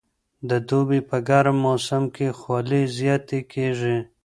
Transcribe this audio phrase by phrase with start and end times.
[0.49, 3.97] د دوبي په ګرم موسم کې خولې زیاتې کېږي.